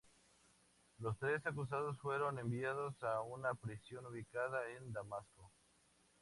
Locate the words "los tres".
0.97-1.45